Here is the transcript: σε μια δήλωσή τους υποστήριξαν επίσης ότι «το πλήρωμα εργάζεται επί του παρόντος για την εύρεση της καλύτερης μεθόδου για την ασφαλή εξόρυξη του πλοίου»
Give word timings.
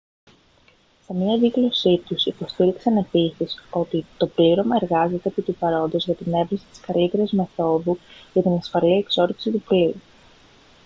σε 1.05 1.13
μια 1.13 1.37
δήλωσή 1.37 1.97
τους 1.97 2.25
υποστήριξαν 2.25 2.97
επίσης 2.97 3.63
ότι 3.69 4.05
«το 4.17 4.27
πλήρωμα 4.27 4.75
εργάζεται 4.81 5.29
επί 5.29 5.41
του 5.41 5.53
παρόντος 5.55 6.05
για 6.05 6.13
την 6.15 6.33
εύρεση 6.33 6.65
της 6.65 6.79
καλύτερης 6.79 7.31
μεθόδου 7.31 7.97
για 8.33 8.41
την 8.41 8.53
ασφαλή 8.57 8.93
εξόρυξη 8.97 9.51
του 9.51 9.61
πλοίου» 9.61 9.95